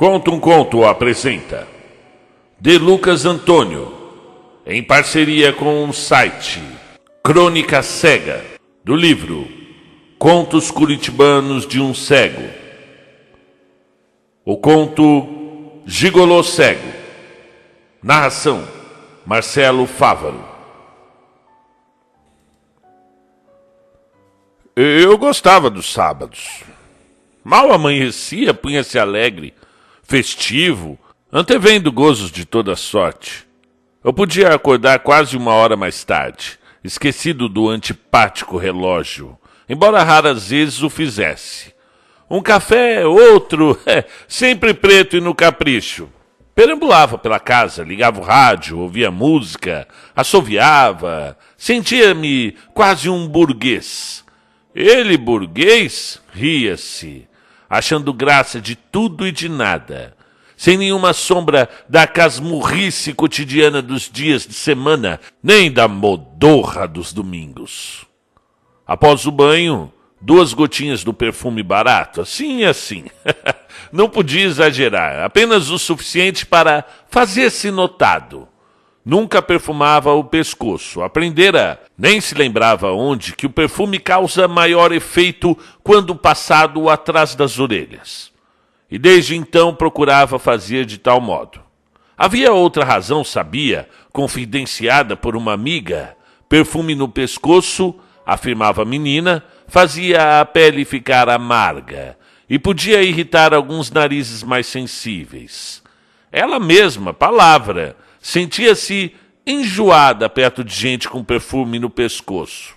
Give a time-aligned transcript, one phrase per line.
[0.00, 1.68] Conta um Conto apresenta
[2.58, 3.92] De Lucas Antônio,
[4.64, 6.58] em parceria com o site
[7.22, 8.42] Crônica Cega,
[8.82, 9.46] do livro
[10.18, 12.48] Contos Curitibanos de um Cego.
[14.42, 16.94] O conto Gigolô Cego.
[18.02, 18.66] Narração
[19.26, 20.42] Marcelo Fávaro.
[24.74, 26.62] Eu gostava dos sábados.
[27.44, 29.52] Mal amanhecia, punha-se alegre
[30.10, 30.98] festivo,
[31.30, 33.46] antevendo gozos de toda sorte.
[34.02, 40.82] Eu podia acordar quase uma hora mais tarde, esquecido do antipático relógio, embora raras vezes
[40.82, 41.72] o fizesse.
[42.28, 46.08] Um café, outro, é, sempre preto e no capricho.
[46.56, 54.24] Perambulava pela casa, ligava o rádio, ouvia música, assoviava, sentia-me quase um burguês.
[54.74, 57.29] Ele, burguês, ria-se
[57.70, 60.16] achando graça de tudo e de nada,
[60.56, 68.04] sem nenhuma sombra da casmurrice cotidiana dos dias de semana, nem da modorra dos domingos.
[68.84, 73.04] Após o banho, duas gotinhas do perfume barato, assim e assim.
[73.92, 78.48] Não podia exagerar, apenas o suficiente para fazer-se notado.
[79.04, 81.02] Nunca perfumava o pescoço.
[81.02, 87.58] Aprendera, nem se lembrava onde, que o perfume causa maior efeito quando passado atrás das
[87.58, 88.30] orelhas.
[88.90, 91.60] E desde então procurava fazer de tal modo.
[92.16, 96.14] Havia outra razão, sabia, confidenciada por uma amiga.
[96.48, 97.94] Perfume no pescoço,
[98.26, 105.80] afirmava a menina, fazia a pele ficar amarga e podia irritar alguns narizes mais sensíveis.
[106.32, 109.14] Ela mesma, palavra, sentia-se
[109.46, 112.74] enjoada perto de gente com perfume no pescoço.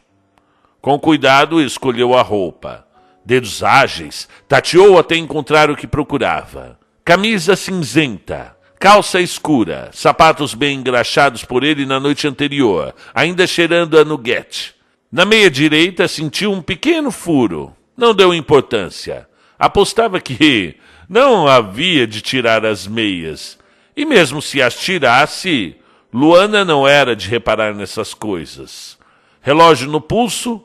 [0.82, 2.86] Com cuidado, escolheu a roupa.
[3.26, 6.78] Dedos ágeis, tateou até encontrar o que procurava.
[7.06, 14.04] Camisa cinzenta, calça escura, sapatos bem engraxados por ele na noite anterior, ainda cheirando a
[14.04, 14.76] nuguete.
[15.12, 17.74] Na meia direita sentiu um pequeno furo.
[17.96, 19.28] Não deu importância.
[19.60, 20.76] Apostava que
[21.08, 23.58] não havia de tirar as meias.
[23.96, 25.76] E mesmo se as tirasse,
[26.12, 28.98] Luana não era de reparar nessas coisas.
[29.42, 30.62] Relógio no pulso,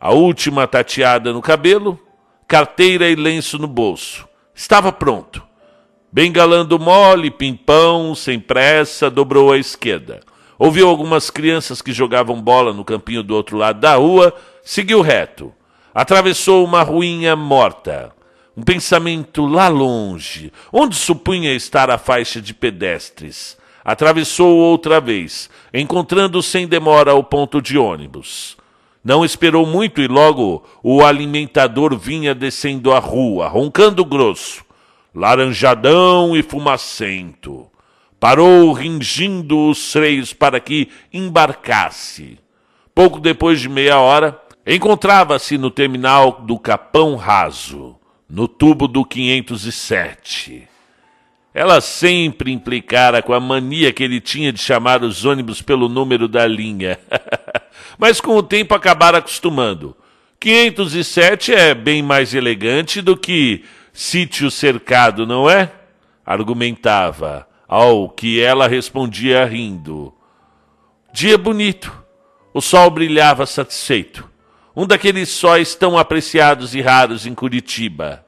[0.00, 2.00] a última tateada no cabelo,
[2.48, 4.26] carteira e lenço no bolso.
[4.54, 5.42] Estava pronto.
[6.10, 10.20] Bengalando mole, pimpão, sem pressa, dobrou à esquerda.
[10.58, 15.52] Ouviu algumas crianças que jogavam bola no campinho do outro lado da rua, seguiu reto.
[15.92, 18.14] Atravessou uma ruinha morta
[18.56, 23.58] um pensamento lá longe, onde supunha estar a faixa de pedestres.
[23.84, 28.56] Atravessou outra vez, encontrando sem demora o ponto de ônibus.
[29.04, 34.64] Não esperou muito e logo o alimentador vinha descendo a rua, roncando grosso,
[35.14, 37.66] laranjadão e fumacento.
[38.18, 42.38] Parou, ringindo os freios para que embarcasse.
[42.94, 47.96] Pouco depois de meia hora, encontrava-se no terminal do Capão Raso
[48.28, 50.68] no tubo do 507.
[51.54, 56.28] Ela sempre implicara com a mania que ele tinha de chamar os ônibus pelo número
[56.28, 56.98] da linha.
[57.96, 59.96] Mas com o tempo acabara acostumando.
[60.38, 65.72] 507 é bem mais elegante do que sítio cercado, não é?
[66.26, 70.12] Argumentava, ao que ela respondia rindo.
[71.10, 72.04] Dia bonito.
[72.52, 74.35] O sol brilhava satisfeito
[74.76, 78.26] um daqueles sóis tão apreciados e raros em Curitiba.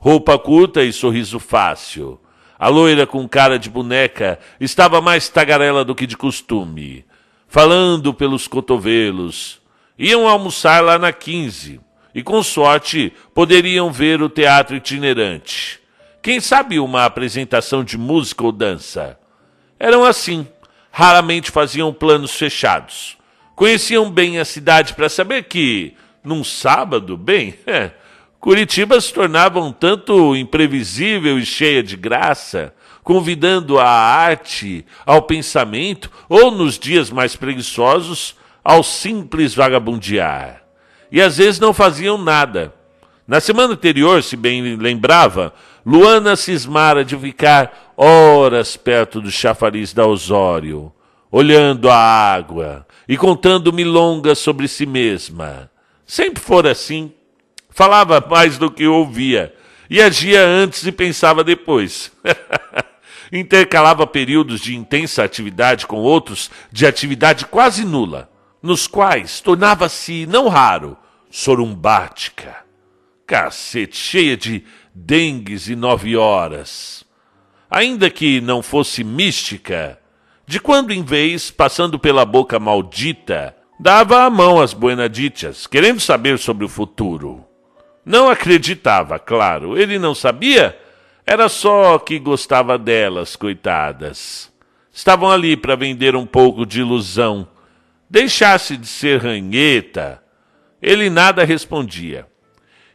[0.00, 2.20] Roupa curta e sorriso fácil.
[2.58, 7.04] A loira com cara de boneca estava mais tagarela do que de costume,
[7.46, 9.60] falando pelos cotovelos.
[9.96, 11.80] Iam almoçar lá na 15
[12.12, 15.78] e, com sorte, poderiam ver o teatro itinerante.
[16.20, 19.16] Quem sabe uma apresentação de música ou dança?
[19.78, 20.46] Eram assim,
[20.90, 23.16] raramente faziam planos fechados
[23.54, 27.92] Conheciam bem a cidade para saber que, num sábado, bem, é,
[28.40, 36.10] Curitiba se tornava um tanto imprevisível e cheia de graça, convidando à arte, ao pensamento,
[36.28, 40.62] ou nos dias mais preguiçosos, ao simples vagabundear.
[41.12, 42.74] E às vezes não faziam nada.
[43.26, 45.54] Na semana anterior, se bem lembrava,
[45.86, 50.92] Luana cismara de ficar horas perto do chafariz da Osório,
[51.30, 55.70] olhando a água e contando milongas sobre si mesma.
[56.06, 57.12] Sempre fora assim.
[57.70, 59.54] Falava mais do que ouvia
[59.88, 62.12] e agia antes e pensava depois.
[63.32, 68.30] Intercalava períodos de intensa atividade com outros de atividade quase nula,
[68.62, 70.96] nos quais tornava-se, não raro,
[71.30, 72.64] sorumbática.
[73.26, 74.64] Cacete, cheia de
[74.94, 77.04] dengues e nove horas.
[77.68, 79.98] Ainda que não fosse mística,
[80.46, 86.38] de quando em vez, passando pela boca maldita, dava a mão às buenaditas, querendo saber
[86.38, 87.44] sobre o futuro.
[88.04, 90.78] Não acreditava, claro, ele não sabia,
[91.26, 94.52] era só que gostava delas, coitadas.
[94.92, 97.48] Estavam ali para vender um pouco de ilusão.
[98.08, 100.22] Deixasse de ser ranheta.
[100.80, 102.26] Ele nada respondia.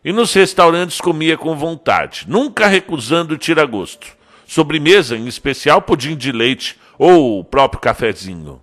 [0.05, 4.18] E nos restaurantes comia com vontade, nunca recusando tira-gosto.
[4.49, 8.59] Sobremesa, em especial pudim de leite ou o próprio cafezinho.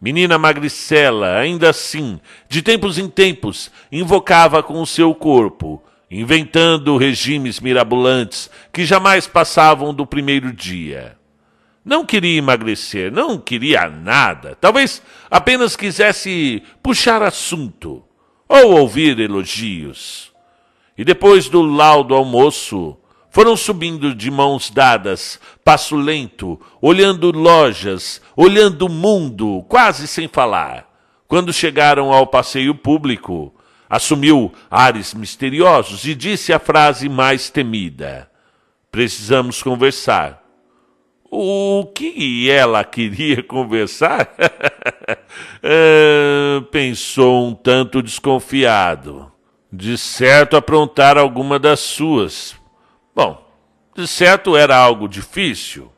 [0.00, 2.18] Menina magricela, ainda assim,
[2.48, 9.92] de tempos em tempos, invocava com o seu corpo, inventando regimes mirabolantes que jamais passavam
[9.92, 11.18] do primeiro dia.
[11.84, 14.56] Não queria emagrecer, não queria nada.
[14.58, 18.02] Talvez apenas quisesse puxar assunto
[18.48, 20.32] ou ouvir elogios.
[20.96, 22.96] E depois do laudo almoço,
[23.36, 30.90] foram subindo de mãos dadas, passo lento, olhando lojas, olhando o mundo, quase sem falar.
[31.28, 33.54] Quando chegaram ao passeio público,
[33.90, 38.30] assumiu ares misteriosos e disse a frase mais temida:
[38.90, 40.42] Precisamos conversar.
[41.30, 44.34] O que ela queria conversar?
[45.62, 49.30] é, pensou um tanto desconfiado.
[49.70, 52.56] De certo aprontar alguma das suas,
[53.16, 53.42] Bom,
[53.96, 55.90] de certo era algo difícil,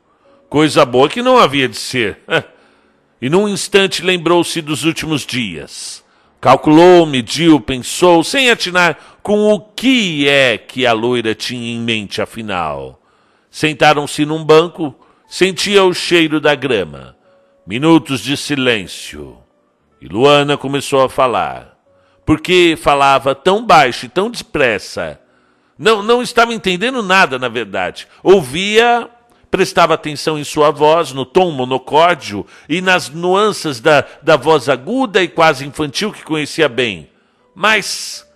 [0.47, 2.19] coisa boa que não havia de ser.
[3.21, 6.01] e num instante lembrou-se dos últimos dias.
[6.39, 12.21] Calculou, mediu, pensou, sem atinar com o que é que a loira tinha em mente,
[12.21, 13.01] afinal.
[13.51, 14.95] Sentaram-se num banco,
[15.27, 17.17] sentia o cheiro da grama.
[17.67, 19.37] Minutos de silêncio.
[19.99, 21.77] E Luana começou a falar.
[22.25, 25.19] Porque falava tão baixo e tão depressa
[25.79, 28.05] não, não estava entendendo nada, na verdade.
[28.21, 29.09] Ouvia,
[29.49, 35.23] prestava atenção em sua voz, no tom monocórdio e nas nuances da, da voz aguda
[35.23, 37.09] e quase infantil que conhecia bem.
[37.55, 38.27] Mas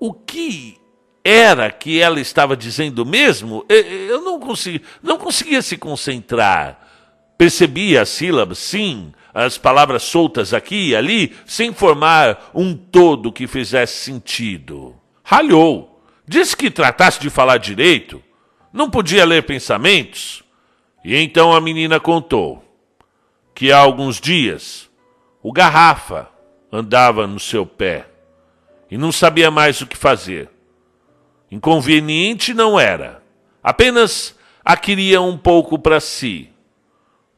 [0.00, 0.76] o que
[1.24, 3.64] era que ela estava dizendo mesmo?
[3.68, 6.80] Eu não, consegui, não conseguia se concentrar.
[7.38, 13.46] Percebia as sílabas, sim, as palavras soltas aqui e ali, sem formar um todo que
[13.46, 14.96] fizesse sentido.
[15.22, 15.91] Ralhou.
[16.26, 18.22] Disse que tratasse de falar direito,
[18.72, 20.42] não podia ler pensamentos.
[21.04, 22.64] E então a menina contou
[23.54, 24.88] que há alguns dias
[25.42, 26.28] o garrafa
[26.70, 28.06] andava no seu pé
[28.90, 30.48] e não sabia mais o que fazer.
[31.50, 33.20] Inconveniente não era,
[33.62, 36.48] apenas a queria um pouco para si.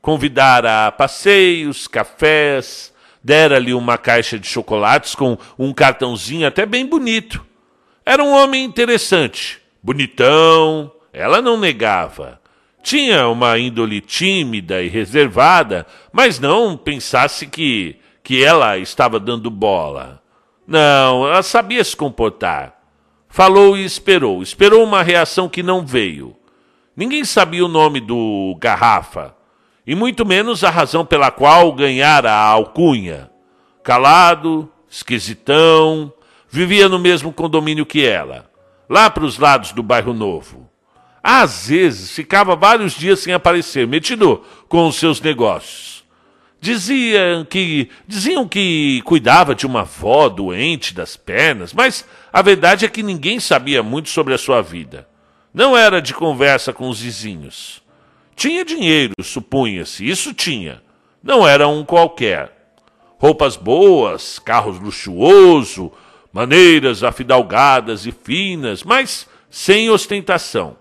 [0.03, 2.93] Convidara a passeios, cafés,
[3.23, 7.45] dera-lhe uma caixa de chocolates com um cartãozinho até bem bonito
[8.07, 12.41] era um homem interessante, bonitão, ela não negava.
[12.83, 20.23] Tinha uma índole tímida e reservada, mas não pensasse que, que ela estava dando bola.
[20.67, 22.79] Não, ela sabia se comportar.
[23.29, 24.43] Falou e esperou.
[24.43, 26.37] Esperou uma reação que não veio.
[26.97, 29.35] Ninguém sabia o nome do Garrafa,
[29.87, 33.31] e muito menos a razão pela qual ganhara a alcunha.
[33.83, 36.13] Calado, esquisitão,
[36.55, 38.49] Vivia no mesmo condomínio que ela,
[38.89, 40.71] lá para os lados do bairro Novo.
[41.21, 46.05] Às vezes ficava vários dias sem aparecer, metido com os seus negócios.
[46.61, 52.89] Diziam que, diziam que cuidava de uma avó doente das pernas, mas a verdade é
[52.89, 55.09] que ninguém sabia muito sobre a sua vida.
[55.53, 57.83] Não era de conversa com os vizinhos.
[58.37, 60.81] Tinha dinheiro, supunha-se, isso tinha.
[61.21, 62.53] Não era um qualquer.
[63.19, 65.91] Roupas boas, carros luxuoso,
[66.35, 70.77] maneiras afidalgadas e finas, mas sem ostentação.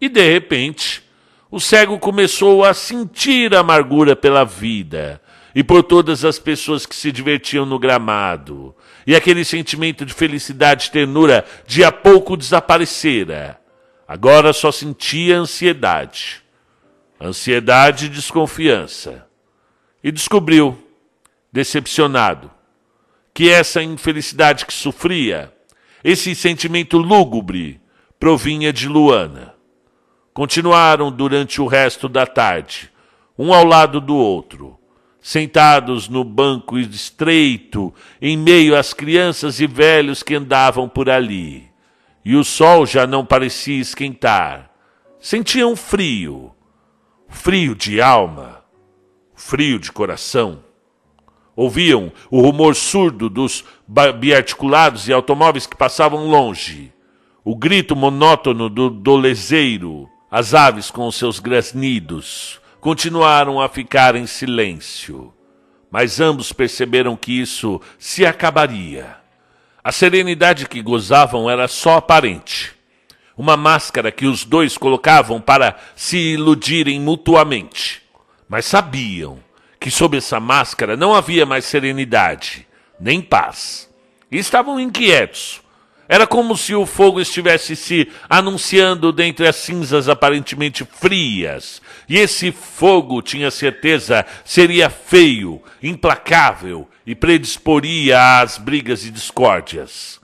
[0.00, 1.00] E de repente,
[1.48, 5.22] o cego começou a sentir amargura pela vida
[5.54, 8.74] e por todas as pessoas que se divertiam no gramado.
[9.06, 13.60] E aquele sentimento de felicidade e ternura de a pouco desaparecera.
[14.08, 16.42] Agora só sentia ansiedade.
[17.20, 19.24] Ansiedade e desconfiança.
[20.02, 20.76] E descobriu,
[21.52, 22.50] decepcionado,
[23.36, 25.52] que essa infelicidade que sofria,
[26.02, 27.78] esse sentimento lúgubre,
[28.18, 29.52] provinha de Luana.
[30.32, 32.90] Continuaram durante o resto da tarde,
[33.38, 34.80] um ao lado do outro,
[35.20, 41.68] sentados no banco estreito, em meio às crianças e velhos que andavam por ali.
[42.24, 44.70] E o sol já não parecia esquentar.
[45.20, 46.54] Sentiam frio,
[47.28, 48.64] frio de alma,
[49.34, 50.64] frio de coração.
[51.56, 53.64] Ouviam o rumor surdo dos
[54.20, 56.92] biarticulados e automóveis que passavam longe.
[57.42, 65.32] o grito monótono do dolezeiro, as aves com seus grasnidos, continuaram a ficar em silêncio.
[65.88, 69.16] Mas ambos perceberam que isso se acabaria.
[69.82, 72.74] A serenidade que gozavam era só aparente.
[73.38, 78.02] Uma máscara que os dois colocavam para se iludirem mutuamente.
[78.48, 79.45] Mas sabiam
[79.86, 82.66] que sob essa máscara não havia mais serenidade,
[82.98, 83.88] nem paz.
[84.28, 85.62] E estavam inquietos,
[86.08, 91.80] era como se o fogo estivesse se anunciando dentre as cinzas aparentemente frias.
[92.08, 100.20] E esse fogo, tinha certeza, seria feio, implacável e predisporia às brigas e discórdias.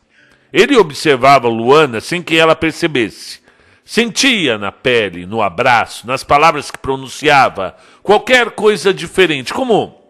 [0.52, 3.41] Ele observava Luana sem que ela percebesse.
[3.84, 10.00] Sentia na pele, no abraço, nas palavras que pronunciava, qualquer coisa diferente, como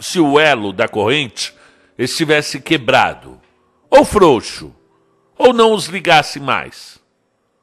[0.00, 1.54] se o elo da corrente
[1.98, 3.40] estivesse quebrado
[3.90, 4.74] ou frouxo
[5.36, 6.98] ou não os ligasse mais.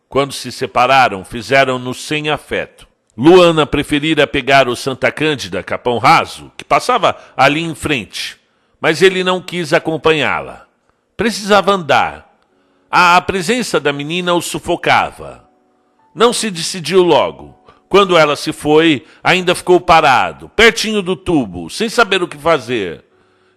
[0.08, 2.88] Quando se separaram, fizeram-no sem afeto.
[3.18, 8.40] Luana preferira pegar o Santa Cândida Capão Raso, que passava ali em frente,
[8.80, 10.66] mas ele não quis acompanhá-la.
[11.16, 12.31] Precisava andar.
[12.92, 15.50] A presença da menina o sufocava.
[16.14, 17.58] Não se decidiu logo.
[17.88, 23.06] Quando ela se foi, ainda ficou parado, pertinho do tubo, sem saber o que fazer.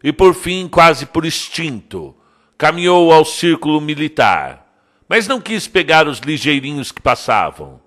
[0.02, 2.14] E por fim, quase por instinto,
[2.56, 4.64] Caminhou ao círculo militar,
[5.08, 7.80] mas não quis pegar os ligeirinhos que passavam.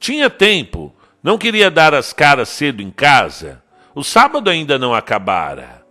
[0.00, 3.62] Tinha tempo, não queria dar as caras cedo em casa.
[3.94, 5.86] O sábado ainda não acabara.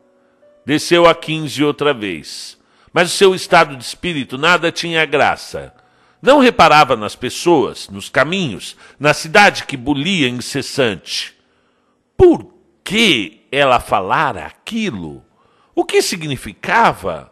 [0.66, 2.57] Desceu a quinze outra vez,
[2.94, 5.74] mas o seu estado de espírito nada tinha graça.
[6.22, 11.36] Não reparava nas pessoas, nos caminhos, na cidade que bulia incessante.
[12.16, 12.54] Por
[12.84, 15.24] que ela falara aquilo?
[15.76, 17.32] O que significava?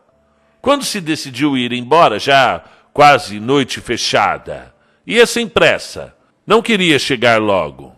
[0.61, 4.73] Quando se decidiu ir embora, já quase noite fechada,
[5.05, 6.15] ia sem pressa.
[6.45, 7.95] Não queria chegar logo.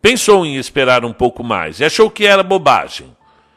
[0.00, 3.16] Pensou em esperar um pouco mais e achou que era bobagem.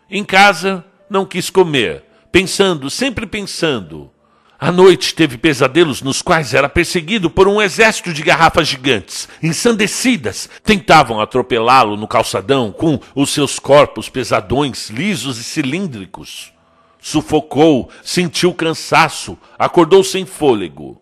[0.10, 4.11] Em casa, não quis comer, pensando, sempre pensando.
[4.59, 10.47] À noite teve pesadelos nos quais era perseguido por um exército de garrafas gigantes, ensandecidas.
[10.63, 16.53] Tentavam atropelá-lo no calçadão com os seus corpos pesadões, lisos e cilíndricos.
[17.00, 21.01] Sufocou, sentiu cansaço, acordou sem fôlego.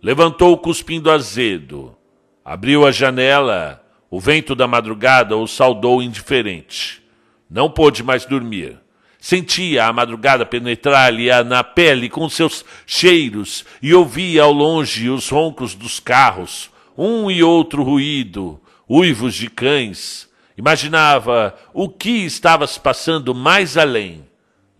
[0.00, 1.96] Levantou cuspindo azedo.
[2.44, 3.84] Abriu a janela.
[4.08, 7.02] O vento da madrugada o saudou indiferente.
[7.50, 8.81] Não pôde mais dormir.
[9.22, 15.76] Sentia a madrugada penetrar-lhe na pele com seus cheiros e ouvia ao longe os roncos
[15.76, 18.60] dos carros, um e outro ruído,
[18.90, 20.28] uivos de cães.
[20.58, 24.26] Imaginava o que estava se passando mais além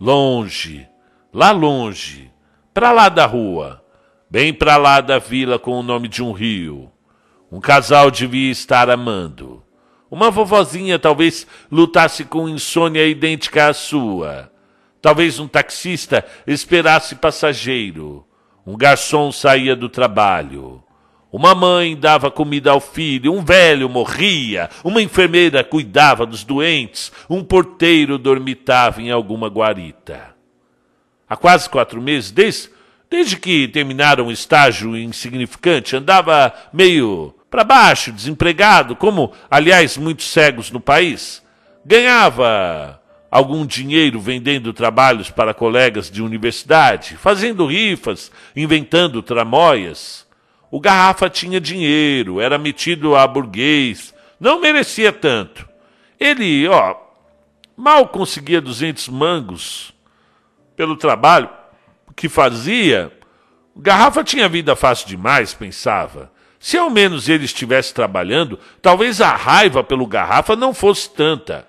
[0.01, 0.89] Longe,
[1.33, 2.29] lá longe,
[2.75, 3.81] para lá da rua,
[4.29, 6.91] bem para lá da vila com o nome de um rio.
[7.49, 9.62] Um casal devia estar amando.
[10.13, 14.53] Uma vovozinha talvez lutasse com insônia idêntica à sua.
[15.01, 18.23] Talvez um taxista esperasse passageiro.
[18.67, 20.85] Um garçom saía do trabalho.
[21.33, 27.43] Uma mãe dava comida ao filho, um velho morria, uma enfermeira cuidava dos doentes, um
[27.43, 30.35] porteiro dormitava em alguma guarita.
[31.27, 32.69] Há quase quatro meses, desde,
[33.09, 40.71] desde que terminaram o estágio insignificante, andava meio para baixo, desempregado, como, aliás, muitos cegos
[40.71, 41.43] no país.
[41.85, 42.99] Ganhava
[43.31, 50.27] algum dinheiro vendendo trabalhos para colegas de universidade, fazendo rifas, inventando tramóias.
[50.71, 55.69] O Garrafa tinha dinheiro, era metido a burguês, não merecia tanto.
[56.19, 56.97] Ele, ó,
[57.77, 59.93] mal conseguia 200 mangos
[60.75, 61.51] pelo trabalho
[62.17, 63.13] que fazia.
[63.75, 66.32] O Garrafa tinha vida fácil demais, pensava.
[66.63, 71.67] Se ao menos ele estivesse trabalhando, talvez a raiva pelo Garrafa não fosse tanta.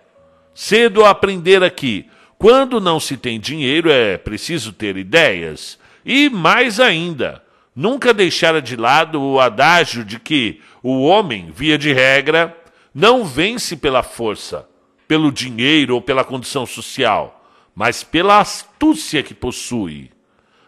[0.53, 2.07] Cedo a aprender aqui.
[2.37, 5.79] Quando não se tem dinheiro, é preciso ter ideias.
[6.05, 7.41] E mais ainda,
[7.75, 12.55] nunca deixara de lado o adágio de que o homem, via de regra,
[12.93, 14.69] não vence pela força,
[15.07, 20.11] pelo dinheiro ou pela condição social, mas pela astúcia que possui.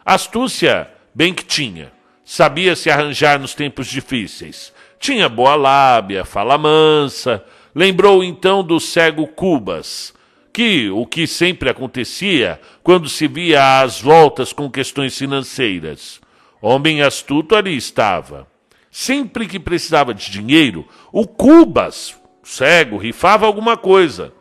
[0.04, 1.92] Astúcia, bem que tinha,
[2.26, 4.70] sabia se arranjar nos tempos difíceis.
[5.00, 7.42] Tinha boa lábia, fala mansa.
[7.74, 10.12] Lembrou então do cego Cubas,
[10.52, 16.20] que o que sempre acontecia quando se via às voltas com questões financeiras
[16.60, 18.46] Homem astuto ali estava.
[18.90, 24.32] Sempre que precisava de dinheiro, o Cubas, cego, rifava alguma coisa.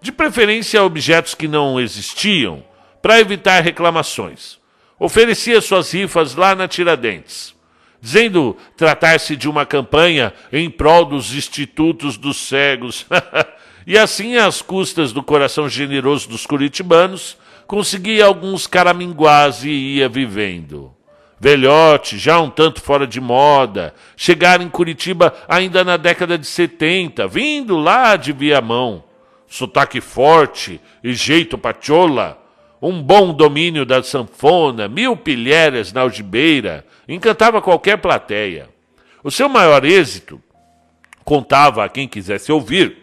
[0.00, 2.62] De preferência objetos que não existiam,
[3.00, 4.58] para evitar reclamações.
[4.98, 7.54] Oferecia suas rifas lá na Tiradentes.
[8.00, 13.06] dizendo tratar-se de uma campanha em prol dos institutos dos cegos.
[13.86, 20.94] e assim, às custas do coração generoso dos curitibanos, conseguia alguns caraminguás e ia vivendo.
[21.40, 27.26] Velhote, já um tanto fora de moda, chegar em Curitiba ainda na década de 70,
[27.26, 29.04] vindo lá de Viamão.
[29.46, 32.38] Sotaque forte e jeito patiola,
[32.88, 38.68] um bom domínio da sanfona, mil pilhérias na algibeira, encantava qualquer plateia.
[39.22, 40.38] O seu maior êxito,
[41.24, 42.98] contava a quem quisesse ouvir,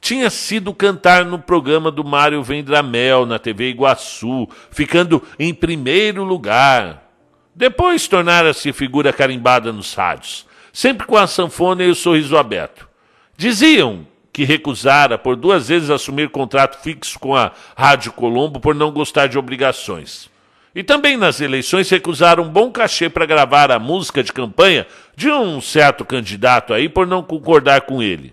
[0.00, 7.08] tinha sido cantar no programa do Mário Vendramel na TV Iguaçu, ficando em primeiro lugar.
[7.54, 12.88] Depois tornara-se figura carimbada nos rádios, sempre com a sanfona e o sorriso aberto.
[13.36, 18.90] Diziam que recusara por duas vezes assumir contrato fixo com a Rádio Colombo por não
[18.90, 20.30] gostar de obrigações.
[20.74, 25.30] E também nas eleições recusaram um bom cachê para gravar a música de campanha de
[25.30, 28.32] um certo candidato aí por não concordar com ele.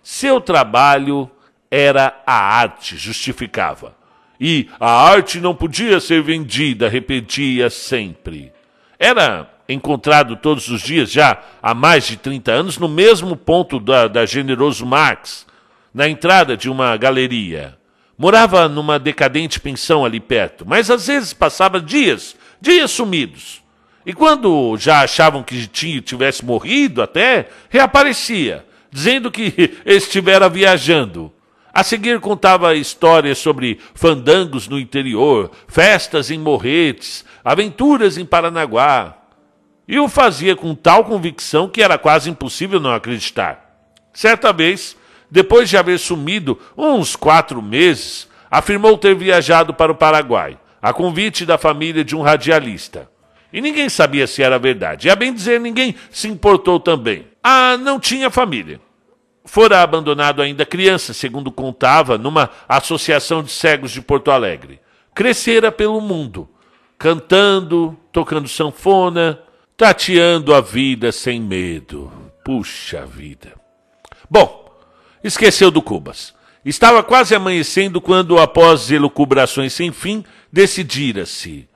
[0.00, 1.28] Seu trabalho
[1.68, 3.96] era a arte, justificava.
[4.38, 8.52] E a arte não podia ser vendida, repetia sempre.
[8.98, 14.08] Era encontrado todos os dias, já há mais de 30 anos, no mesmo ponto da,
[14.08, 15.46] da Generoso Marx,
[15.92, 17.76] na entrada de uma galeria.
[18.16, 23.62] Morava numa decadente pensão ali perto, mas às vezes passava dias, dias sumidos.
[24.04, 31.32] E quando já achavam que tivesse morrido até, reaparecia, dizendo que estivera viajando.
[31.74, 39.16] A seguir contava histórias sobre fandangos no interior, festas em Morretes, aventuras em Paranaguá.
[39.86, 43.72] E o fazia com tal convicção que era quase impossível não acreditar.
[44.12, 44.96] Certa vez,
[45.30, 51.46] depois de haver sumido uns quatro meses, afirmou ter viajado para o Paraguai, a convite
[51.46, 53.10] da família de um radialista.
[53.52, 55.08] E ninguém sabia se era verdade.
[55.08, 57.26] E a bem dizer, ninguém se importou também.
[57.42, 58.80] Ah, não tinha família.
[59.44, 64.80] Fora abandonado ainda criança, segundo contava, numa associação de cegos de Porto Alegre.
[65.14, 66.48] Crescera pelo mundo,
[66.96, 69.38] cantando, tocando sanfona,
[69.82, 72.12] tateando a vida sem medo.
[72.44, 73.52] Puxa vida.
[74.30, 74.72] Bom,
[75.24, 76.32] Esqueceu do Cubas.
[76.64, 81.68] Estava quase amanhecendo quando, após elucubrações sem fim, decidira-se.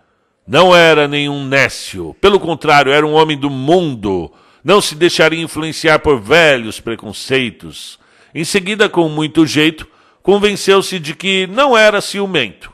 [0.47, 4.33] Não era nenhum nécio, pelo contrário, era um homem do mundo.
[4.62, 7.99] Não se deixaria influenciar por velhos preconceitos.
[8.33, 9.85] Em seguida, com muito jeito,
[10.23, 12.73] convenceu-se de que não era ciumento.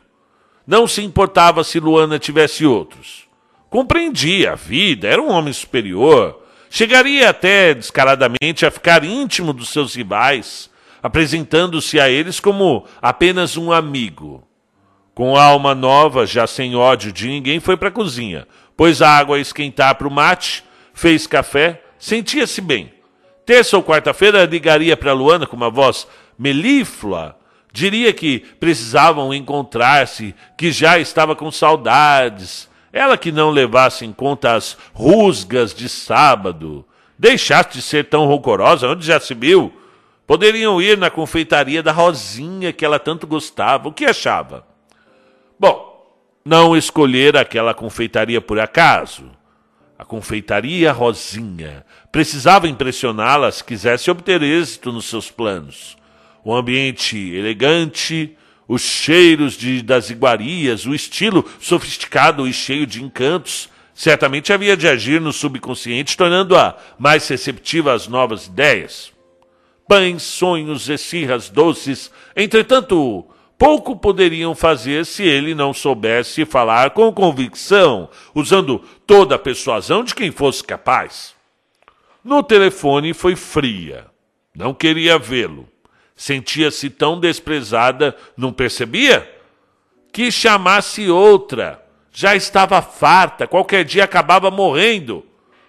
[0.67, 3.22] Não se importava se Luana tivesse outros.
[3.73, 6.43] Compreendia a vida, era um homem superior,
[6.75, 10.71] Chegaria até descaradamente a ficar íntimo dos seus rivais,
[11.03, 14.43] apresentando-se a eles como apenas um amigo.
[15.15, 19.37] Com alma nova, já sem ódio de ninguém, foi para a cozinha, pôs a água
[19.37, 22.91] a esquentar para o mate, fez café, sentia-se bem.
[23.45, 26.09] Terça ou quarta-feira ligaria para Luana com uma voz
[26.39, 27.37] melíflua,
[27.71, 34.55] diria que precisavam encontrar-se, que já estava com saudades, ela que não levasse em conta
[34.55, 36.85] as rusgas de sábado,
[37.19, 39.73] deixasse de ser tão rancorosa, onde já se viu?
[40.27, 43.89] Poderiam ir na confeitaria da Rosinha que ela tanto gostava.
[43.89, 44.67] O que achava?
[45.59, 45.93] Bom,
[46.45, 49.31] não escolher aquela confeitaria por acaso.
[49.99, 55.97] A confeitaria Rosinha precisava impressioná-la se quisesse obter êxito nos seus planos.
[56.45, 58.37] Um ambiente elegante,
[58.73, 64.89] os cheiros de, das iguarias, o estilo sofisticado e cheio de encantos, certamente havia de
[64.89, 69.13] agir no subconsciente, tornando-a mais receptiva às novas ideias.
[69.87, 73.27] Pães, sonhos, esfirras doces, entretanto,
[73.59, 80.15] pouco poderiam fazer se ele não soubesse falar com convicção, usando toda a persuasão de
[80.15, 81.35] quem fosse capaz.
[82.25, 84.07] No telefone foi fria.
[84.57, 85.69] Não queria vê-lo.
[86.17, 89.29] Sentia-se tão desprezada, não percebia?
[90.13, 91.83] Que chamasse outra.
[92.13, 95.25] Já estava farta, qualquer dia acabava morrendo.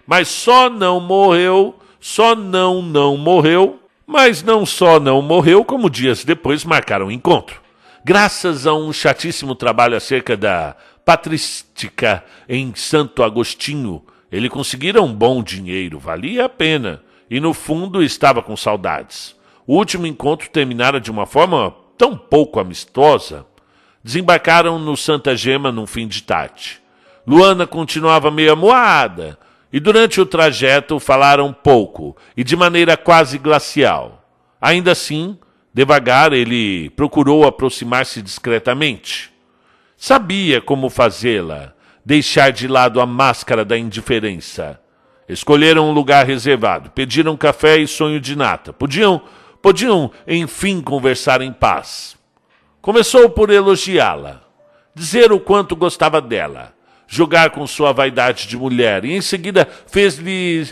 [0.06, 6.24] Mas só não morreu, só não não morreu, mas não só não morreu, como dias
[6.24, 7.62] depois marcaram o encontro.
[8.04, 15.42] Graças a um chatíssimo trabalho acerca da patrística em Santo Agostinho, ele conseguira um bom
[15.42, 19.34] dinheiro, valia a pena, e no fundo estava com saudades.
[19.66, 23.46] O último encontro terminara de uma forma tão pouco amistosa.
[24.02, 26.80] Desembarcaram no Santa Gema num fim de tarde.
[27.26, 29.38] Luana continuava meio amuada,
[29.72, 34.22] e durante o trajeto falaram pouco e de maneira quase glacial.
[34.60, 35.36] Ainda assim,
[35.72, 39.32] devagar ele procurou aproximar-se discretamente.
[39.96, 41.72] Sabia como fazê-la,
[42.04, 44.78] deixar de lado a máscara da indiferença.
[45.28, 48.72] Escolheram um lugar reservado, pediram café e sonho de nata.
[48.72, 49.22] Podiam,
[49.64, 52.16] podiam, enfim, conversar em paz.
[52.82, 54.42] Começou por elogiá-la,
[54.94, 56.74] dizer o quanto gostava dela,
[57.06, 60.68] jogar com sua vaidade de mulher, e em seguida fez-lhe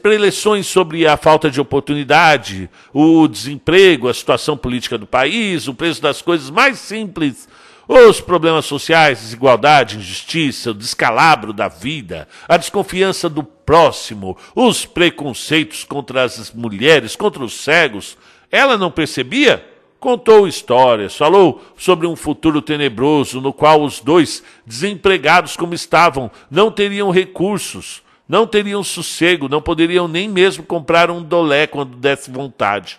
[0.00, 6.00] preleções sobre a falta de oportunidade, o desemprego, a situação política do país, o preço
[6.00, 7.46] das coisas mais simples
[7.92, 15.82] os problemas sociais, desigualdade, injustiça, o descalabro da vida, a desconfiança do próximo, os preconceitos
[15.82, 18.16] contra as mulheres, contra os cegos,
[18.50, 19.66] ela não percebia?
[19.98, 26.70] Contou histórias, falou sobre um futuro tenebroso no qual os dois, desempregados como estavam, não
[26.70, 32.98] teriam recursos, não teriam sossego, não poderiam nem mesmo comprar um dolé quando desse vontade.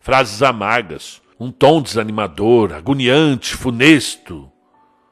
[0.00, 4.50] Frases amargas, um tom desanimador, agoniante, funesto.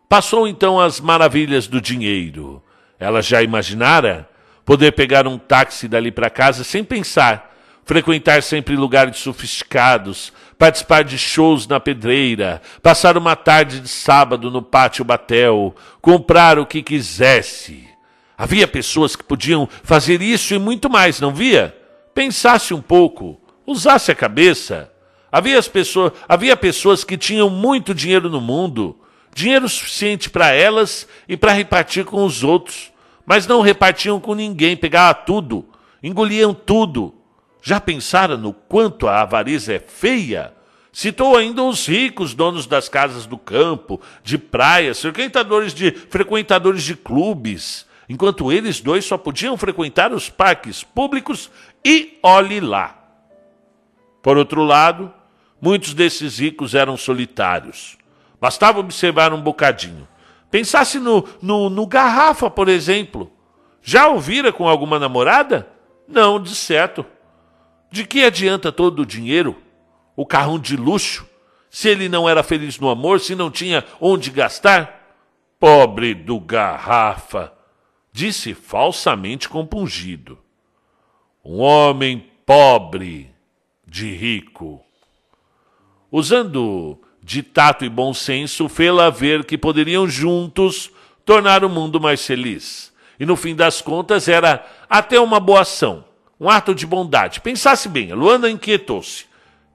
[0.09, 2.63] Passou então as maravilhas do dinheiro.
[2.99, 4.29] Ela já imaginara
[4.65, 7.52] poder pegar um táxi dali para casa sem pensar,
[7.85, 14.63] frequentar sempre lugares sofisticados, participar de shows na pedreira, passar uma tarde de sábado no
[14.63, 17.89] pátio Batel, comprar o que quisesse.
[18.37, 21.77] Havia pessoas que podiam fazer isso e muito mais, não via?
[22.15, 24.91] Pensasse um pouco, usasse a cabeça.
[25.31, 28.99] Havia, as pessoas, havia pessoas que tinham muito dinheiro no mundo,
[29.35, 32.93] dinheiro suficiente para elas e para repartir com os outros,
[33.25, 35.67] mas não repartiam com ninguém, pegavam tudo,
[36.03, 37.15] engoliam tudo.
[37.63, 40.53] Já pensaram no quanto a avareza é feia?
[40.93, 46.95] Citou ainda os ricos donos das casas do campo, de praias, frequentadores de frequentadores de
[46.95, 51.51] clubes, enquanto eles dois só podiam frequentar os parques públicos
[51.83, 52.99] e olhe lá.
[54.21, 55.11] Por outro lado,
[55.63, 57.97] Muitos desses ricos eram solitários.
[58.41, 60.09] Bastava observar um bocadinho.
[60.51, 63.31] Pensasse no, no, no Garrafa, por exemplo.
[63.81, 65.69] Já ouvira com alguma namorada?
[66.09, 67.07] Não, de certo.
[67.93, 69.57] De que adianta todo o dinheiro?
[70.17, 71.25] O carrão de luxo?
[71.71, 75.17] Se ele não era feliz no amor, se não tinha onde gastar?
[75.61, 77.53] Pobre do Garrafa!
[78.13, 80.39] Disse falsamente compungido.
[81.45, 83.31] Um homem pobre
[83.87, 84.85] de rico
[86.13, 90.91] usando de tato e bom senso, fê-la ver que poderiam juntos
[91.25, 92.93] tornar o mundo mais feliz.
[93.19, 96.05] E no fim das contas era até uma boa ação,
[96.43, 97.41] um ato de bondade.
[97.41, 99.27] Pensasse bem, a Luana inquietou-se.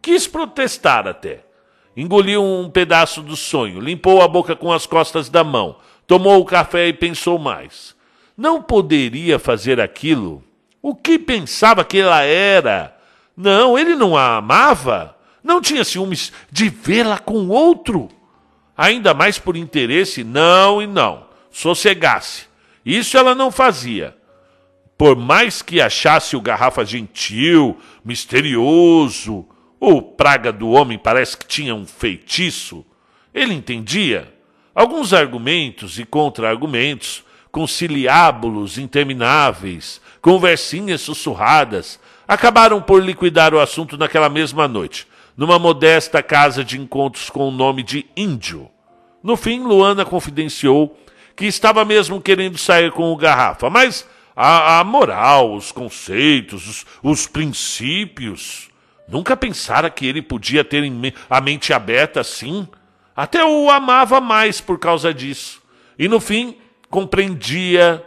[0.02, 1.46] Quis protestar até.
[1.96, 6.46] Engoliu um pedaço do sonho, limpou a boca com as costas da mão, tomou o
[6.46, 7.96] café e pensou mais.
[8.36, 10.44] Não poderia fazer aquilo?
[10.82, 12.94] O que pensava que ela era?
[13.36, 15.16] Não, ele não a amava.
[15.42, 18.10] Não tinha ciúmes de vê-la com outro.
[18.76, 21.28] Ainda mais por interesse, não e não.
[21.50, 22.46] Sossegasse.
[22.86, 24.17] Isso ela não fazia.
[24.98, 29.46] Por mais que achasse o garrafa gentil, misterioso,
[29.80, 32.84] ou praga do homem parece que tinha um feitiço,
[33.34, 34.34] ele entendia.
[34.74, 44.68] Alguns argumentos e contra-argumentos, conciliábulos intermináveis, conversinhas sussurradas, acabaram por liquidar o assunto naquela mesma
[44.68, 48.70] noite, numa modesta casa de encontros com o nome de Índio.
[49.24, 50.98] No fim, Luana confidenciou
[51.36, 54.08] que estava mesmo querendo sair com o Garrafa, mas
[54.40, 58.70] a, a moral, os conceitos, os, os, princípios.
[59.08, 60.84] Nunca pensara que ele podia ter
[61.28, 62.68] a mente aberta assim.
[63.16, 65.60] Até o amava mais por causa disso.
[65.98, 66.56] E no fim,
[66.88, 68.06] compreendia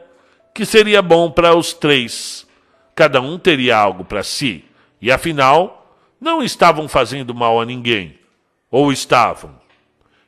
[0.55, 2.47] que seria bom para os três.
[2.95, 4.65] Cada um teria algo para si.
[5.03, 8.17] E afinal, não estavam fazendo mal a ninguém.
[8.71, 9.59] Ou estavam?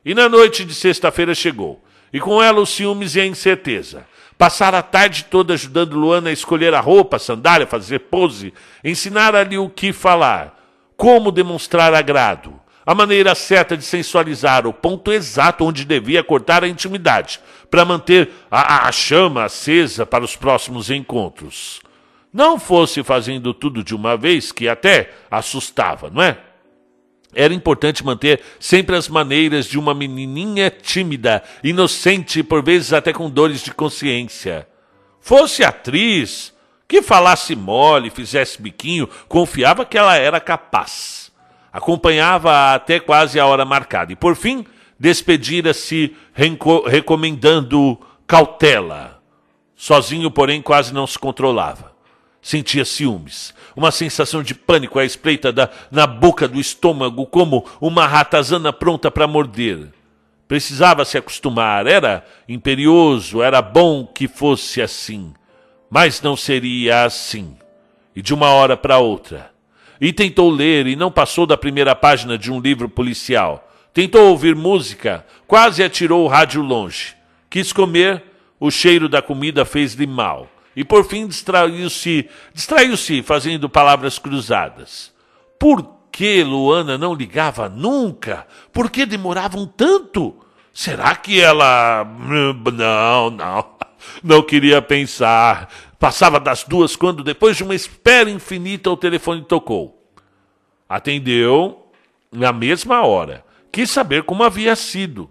[0.03, 4.05] E na noite de sexta-feira chegou, e com ela os ciúmes e a incerteza.
[4.37, 9.57] Passar a tarde toda ajudando Luana a escolher a roupa, a sandália, fazer pose, ensinar-lhe
[9.57, 10.59] o que falar,
[10.97, 16.67] como demonstrar agrado, a maneira certa de sensualizar, o ponto exato onde devia cortar a
[16.67, 21.81] intimidade, para manter a, a chama acesa para os próximos encontros
[22.33, 26.39] não fosse fazendo tudo de uma vez, que até assustava, não é?
[27.33, 33.29] Era importante manter sempre as maneiras de uma menininha tímida, inocente por vezes até com
[33.29, 34.67] dores de consciência.
[35.19, 36.53] Fosse atriz,
[36.87, 41.31] que falasse mole, fizesse biquinho, confiava que ela era capaz.
[41.71, 44.65] Acompanhava até quase a hora marcada e, por fim,
[44.99, 46.15] despedira-se
[46.85, 49.21] recomendando cautela.
[49.75, 51.92] Sozinho, porém, quase não se controlava.
[52.43, 58.05] Sentia ciúmes, uma sensação de pânico à espreita da, na boca do estômago, como uma
[58.05, 59.87] ratazana pronta para morder.
[60.45, 65.33] Precisava se acostumar, era imperioso, era bom que fosse assim.
[65.89, 67.55] Mas não seria assim.
[68.13, 69.49] E de uma hora para outra.
[70.01, 73.71] E tentou ler e não passou da primeira página de um livro policial.
[73.93, 77.15] Tentou ouvir música, quase atirou o rádio longe.
[77.49, 78.21] Quis comer,
[78.59, 80.49] o cheiro da comida fez-lhe mal.
[80.75, 85.13] E por fim distraiu-se, distraiu-se fazendo palavras cruzadas.
[85.59, 88.47] Por que Luana não ligava nunca?
[88.71, 90.35] Por que demoravam tanto?
[90.73, 92.03] Será que ela.
[92.73, 93.65] Não, não.
[94.23, 95.69] Não queria pensar.
[95.99, 100.03] Passava das duas quando, depois de uma espera infinita, o telefone tocou.
[100.89, 101.87] Atendeu
[102.31, 103.45] na mesma hora.
[103.71, 105.29] Quis saber como havia sido.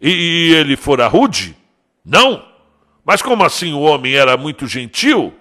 [0.00, 1.56] E, e ele fora rude?
[2.04, 2.51] Não.
[3.04, 5.32] Mas como assim o homem era muito gentil?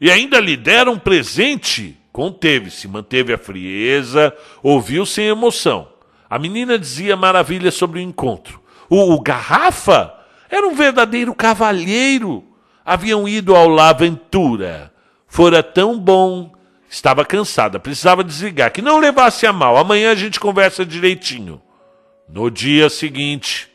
[0.00, 1.96] E ainda lhe deram um presente?
[2.12, 5.88] Conteve-se, manteve a frieza, ouviu sem emoção.
[6.28, 8.60] A menina dizia maravilhas sobre o encontro.
[8.88, 10.14] O, o Garrafa
[10.48, 12.44] era um verdadeiro cavalheiro.
[12.84, 14.92] Haviam ido ao Laventura.
[15.28, 16.52] Fora tão bom.
[16.88, 18.72] Estava cansada, precisava desligar.
[18.72, 19.76] Que não levasse a mal.
[19.76, 21.62] Amanhã a gente conversa direitinho.
[22.28, 23.69] No dia seguinte,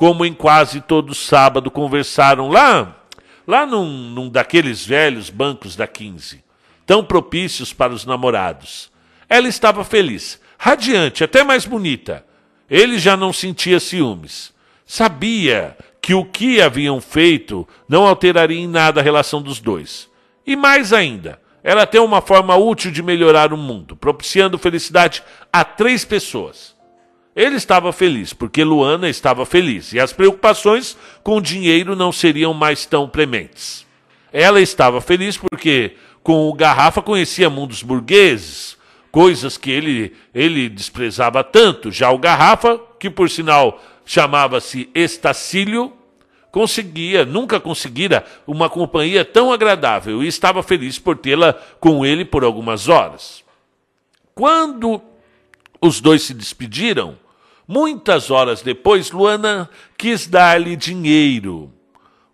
[0.00, 3.04] como em quase todo sábado, conversaram lá,
[3.46, 6.42] lá num, num daqueles velhos bancos da 15,
[6.86, 8.90] tão propícios para os namorados.
[9.28, 12.24] Ela estava feliz, radiante, até mais bonita.
[12.70, 14.54] Ele já não sentia ciúmes.
[14.86, 20.08] Sabia que o que haviam feito não alteraria em nada a relação dos dois.
[20.46, 25.62] E mais ainda, ela tem uma forma útil de melhorar o mundo, propiciando felicidade a
[25.62, 26.74] três pessoas.
[27.34, 32.52] Ele estava feliz, porque Luana estava feliz, e as preocupações com o dinheiro não seriam
[32.52, 33.86] mais tão prementes.
[34.32, 38.76] Ela estava feliz porque, com o Garrafa, conhecia mundos burgueses,
[39.10, 41.90] coisas que ele, ele desprezava tanto.
[41.90, 45.92] Já o Garrafa, que por sinal chamava-se Estacílio,
[46.50, 52.44] conseguia, nunca conseguira uma companhia tão agradável e estava feliz por tê-la com ele por
[52.44, 53.44] algumas horas.
[54.34, 55.00] Quando
[55.80, 57.18] os dois se despediram.
[57.66, 61.72] Muitas horas depois, Luana quis dar-lhe dinheiro.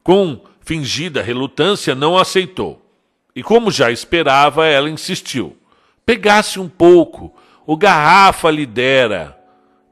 [0.03, 2.83] Com fingida relutância, não aceitou.
[3.35, 5.57] E como já esperava, ela insistiu.
[6.07, 7.35] Pegasse um pouco,
[7.67, 9.37] o garrafa lhe dera.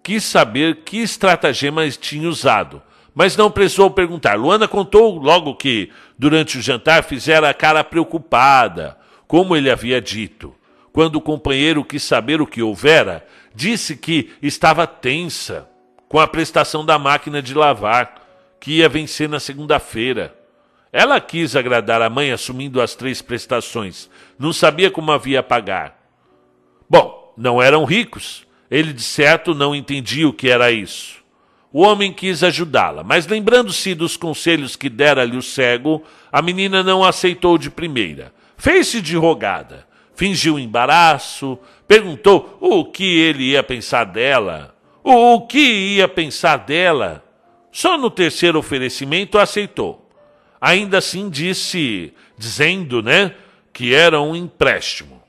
[0.03, 2.83] Quis saber que estratagemas tinha usado,
[3.15, 4.39] mas não precisou perguntar.
[4.39, 10.55] Luana contou logo que, durante o jantar, fizera a cara preocupada, como ele havia dito.
[10.93, 15.69] Quando o companheiro quis saber o que houvera, disse que estava tensa
[16.09, 18.23] com a prestação da máquina de lavar,
[18.61, 20.35] que ia vencer na segunda-feira.
[20.93, 24.09] Ela quis agradar a mãe assumindo as três prestações.
[24.39, 25.99] Não sabia como havia pagar.
[26.89, 28.47] Bom, não eram ricos.
[28.71, 31.23] Ele de certo não entendia o que era isso.
[31.73, 37.03] O homem quis ajudá-la, mas lembrando-se dos conselhos que dera-lhe o cego, a menina não
[37.03, 38.33] aceitou de primeira.
[38.57, 46.09] Fez-se de rogada fingiu embaraço, perguntou o que ele ia pensar dela, o que ia
[46.09, 47.25] pensar dela.
[47.71, 50.09] Só no terceiro oferecimento aceitou.
[50.61, 53.35] Ainda assim disse, dizendo, né,
[53.73, 55.23] que era um empréstimo,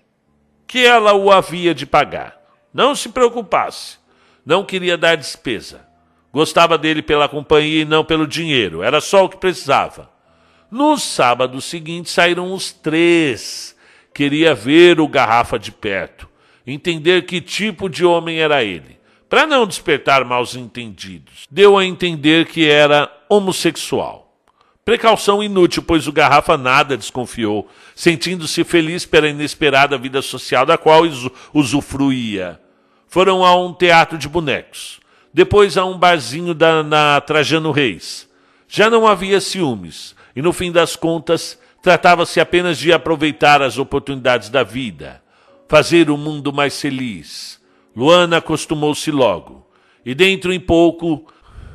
[0.67, 2.39] que ela o havia de pagar.
[2.73, 3.97] Não se preocupasse,
[4.45, 5.85] não queria dar despesa.
[6.31, 10.09] Gostava dele pela companhia e não pelo dinheiro, era só o que precisava.
[10.69, 13.74] No sábado seguinte saíram os três
[14.15, 16.29] queria ver o Garrafa de perto,
[16.65, 18.97] entender que tipo de homem era ele,
[19.29, 21.45] para não despertar maus entendidos.
[21.51, 24.33] Deu a entender que era homossexual.
[24.85, 31.01] Precaução inútil, pois o Garrafa nada desconfiou, sentindo-se feliz pela inesperada vida social da qual
[31.53, 32.61] usufruía.
[33.09, 35.01] Foram a um teatro de bonecos,
[35.33, 38.29] depois a um barzinho da, na Trajano Reis.
[38.65, 44.49] Já não havia ciúmes, e no fim das contas Tratava-se apenas de aproveitar as oportunidades
[44.49, 45.21] da vida,
[45.67, 47.61] fazer o mundo mais feliz.
[47.95, 49.69] Luana acostumou-se logo,
[50.03, 51.31] e dentro em pouco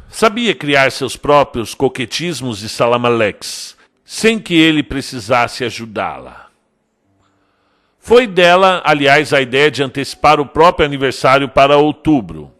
[0.08, 6.48] sabia criar seus próprios coquetismos e salamaleques, sem que ele precisasse ajudá-la.
[8.00, 12.52] Foi dela, aliás, a ideia de antecipar o próprio aniversário para outubro,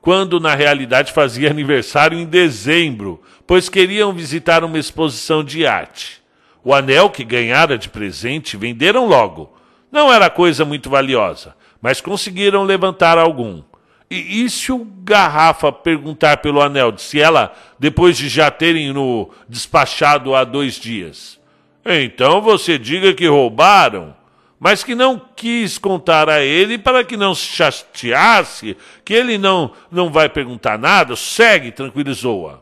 [0.00, 6.21] quando na realidade fazia aniversário em dezembro, pois queriam visitar uma exposição de arte.
[6.64, 9.52] O anel que ganhara de presente venderam logo.
[9.90, 13.62] Não era coisa muito valiosa, mas conseguiram levantar algum.
[14.10, 19.30] E, e se o Garrafa perguntar pelo anel, disse ela, depois de já terem no
[19.48, 21.40] despachado há dois dias?
[21.84, 24.14] Então você diga que roubaram,
[24.60, 29.72] mas que não quis contar a ele para que não se chateasse, que ele não,
[29.90, 32.60] não vai perguntar nada, segue, tranquilizou-a.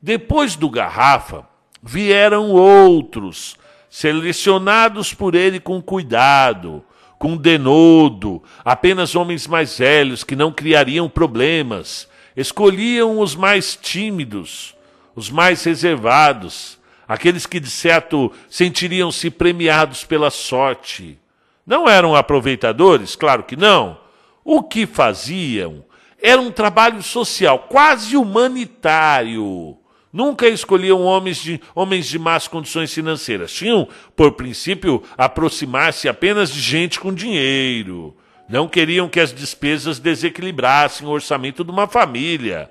[0.00, 1.49] Depois do Garrafa,
[1.82, 3.56] vieram outros,
[3.88, 6.84] selecionados por ele com cuidado,
[7.18, 12.08] com denodo, apenas homens mais velhos que não criariam problemas.
[12.36, 14.74] Escolhiam os mais tímidos,
[15.14, 21.18] os mais reservados, aqueles que de certo sentiriam-se premiados pela sorte.
[21.66, 23.16] Não eram aproveitadores?
[23.16, 23.98] Claro que não.
[24.44, 25.84] O que faziam
[26.22, 29.76] era um trabalho social, quase humanitário.
[30.12, 33.52] Nunca escolhiam homens de, homens de más condições financeiras.
[33.52, 38.16] Tinham, por princípio, aproximar-se apenas de gente com dinheiro.
[38.48, 42.68] Não queriam que as despesas desequilibrassem o orçamento de uma família.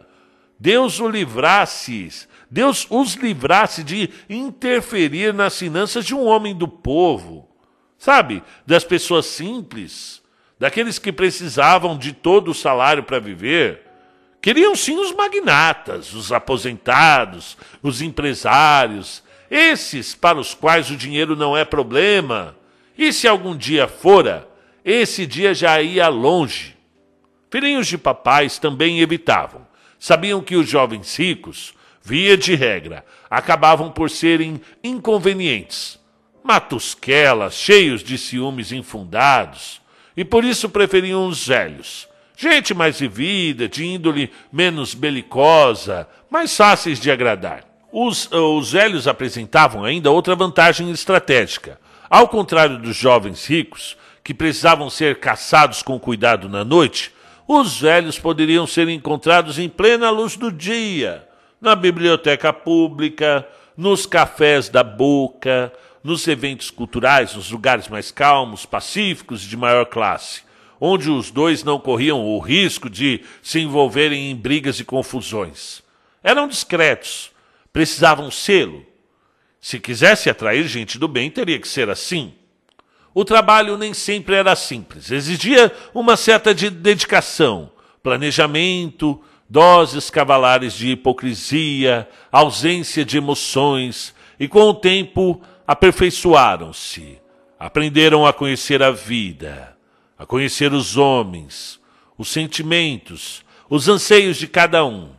[0.60, 2.10] Deus o livrasse,
[2.52, 7.48] Deus os livrasse de interferir nas finanças de um homem do povo.
[7.98, 8.44] Sabe?
[8.68, 10.22] Das pessoas simples,
[10.60, 13.89] daqueles que precisavam de todo o salário para viver.
[14.42, 19.22] Queriam sim os magnatas, os aposentados, os empresários,
[19.52, 22.56] esses para os quais o dinheiro não é problema.
[22.98, 24.48] E se algum dia fora,
[24.84, 26.78] esse dia já ia longe.
[27.52, 29.68] Filhinhos de papais também evitavam.
[29.98, 36.00] Sabiam que os jovens ricos, via de regra, acabavam por serem inconvenientes,
[36.44, 39.82] matusquelas, cheios de ciúmes infundados,
[40.16, 42.09] e por isso preferiam os velhos,
[42.42, 47.66] Gente mais vivida, de índole menos belicosa, mais fáceis de agradar.
[47.92, 51.78] Os, os velhos apresentavam ainda outra vantagem estratégica.
[52.10, 57.12] Ao contrário dos jovens ricos, que precisavam ser caçados com cuidado na noite,
[57.46, 61.28] os velhos poderiam ser encontrados em plena luz do dia,
[61.60, 69.44] na biblioteca pública, nos cafés da boca, nos eventos culturais, nos lugares mais calmos, pacíficos
[69.44, 70.48] e de maior classe
[70.80, 75.84] onde os dois não corriam o risco de se envolverem em brigas e confusões.
[76.24, 77.32] Eram discretos,
[77.74, 78.86] precisavam sê-lo.
[79.60, 82.34] Se quisesse atrair gente do bem, teria que ser assim.
[83.14, 90.92] O trabalho nem sempre era simples, exigia uma certa de dedicação, planejamento, doses cavalares de
[90.92, 97.20] hipocrisia, ausência de emoções, e com o tempo aperfeiçoaram-se,
[97.60, 99.79] aprenderam a conhecer a vida
[100.20, 101.80] a conhecer os homens,
[102.18, 105.12] os sentimentos, os anseios de cada um.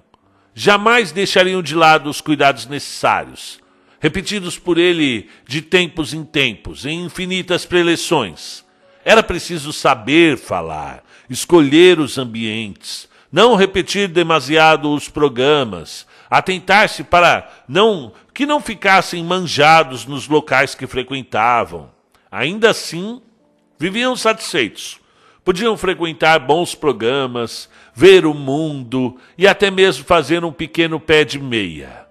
[0.54, 3.58] Jamais deixariam de lado os cuidados necessários,
[3.98, 8.62] repetidos por ele de tempos em tempos, em infinitas preleções.
[9.02, 18.12] Era preciso saber falar, escolher os ambientes, não repetir demasiado os programas, atentar-se para não
[18.34, 21.90] que não ficassem manjados nos locais que frequentavam.
[22.30, 23.22] Ainda assim,
[23.80, 25.00] Viviam satisfeitos.
[25.42, 31.38] Podiam frequentar bons programas, ver o mundo e até mesmo fazer um pequeno pé de
[31.38, 32.06] meia.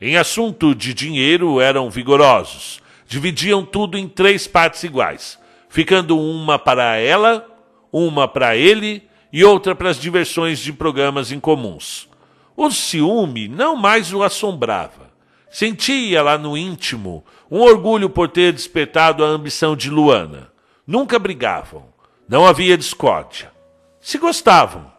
[0.00, 2.82] Em assunto de dinheiro eram vigorosos.
[3.06, 7.46] Dividiam tudo em três partes iguais, ficando uma para ela,
[7.92, 9.00] uma para ele
[9.32, 12.08] e outra para as diversões de programas incomuns.
[12.56, 15.12] O ciúme não mais o assombrava.
[15.48, 20.52] Sentia lá no íntimo um orgulho por ter despertado a ambição de Luana.
[20.86, 21.92] Nunca brigavam,
[22.28, 23.52] não havia discórdia.
[24.00, 24.92] Se gostavam,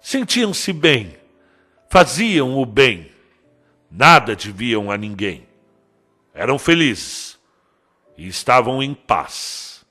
[0.00, 1.16] sentiam-se bem,
[1.88, 3.10] faziam o bem,
[3.90, 5.46] nada deviam a ninguém.
[6.34, 7.38] Eram felizes
[8.16, 9.84] e estavam em paz.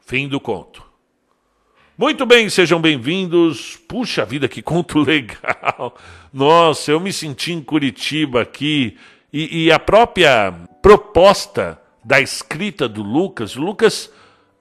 [0.00, 0.84] Fim do conto.
[1.98, 3.76] Muito bem, sejam bem-vindos.
[3.88, 5.96] Puxa vida, que conto legal!
[6.32, 8.98] Nossa, eu me senti em Curitiba aqui
[9.32, 14.12] e, e a própria proposta da escrita do Lucas, o Lucas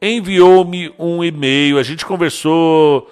[0.01, 3.07] enviou-me um e-mail, a gente conversou,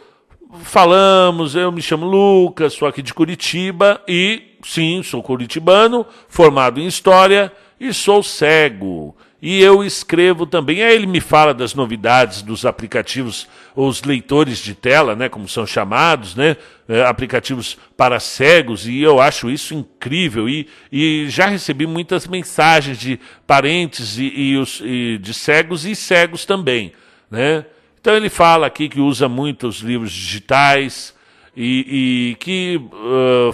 [0.63, 6.87] falamos, eu me chamo Lucas, sou aqui de Curitiba e, sim, sou curitibano, formado em
[6.87, 9.15] História e sou cego
[9.45, 10.81] e eu escrevo também.
[10.81, 15.67] Aí ele me fala das novidades dos aplicativos, os leitores de tela, né, como são
[15.67, 16.55] chamados, né,
[16.87, 20.47] é, aplicativos para cegos, e eu acho isso incrível.
[20.47, 25.93] E, e já recebi muitas mensagens de parentes e, e, os, e de cegos e
[25.93, 26.93] cegos também.
[27.29, 27.65] Né?
[27.99, 31.13] Então ele fala aqui que usa muito os livros digitais
[31.53, 33.53] e, e que uh,